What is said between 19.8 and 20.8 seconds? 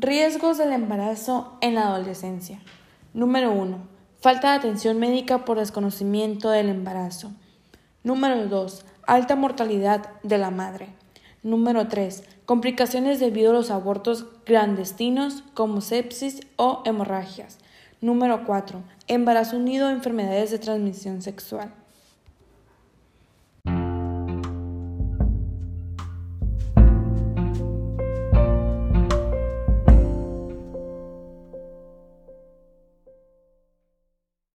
a enfermedades de